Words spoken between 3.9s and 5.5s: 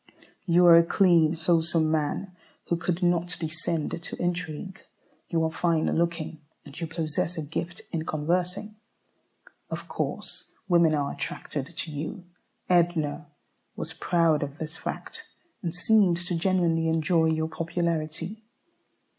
to intrigue. You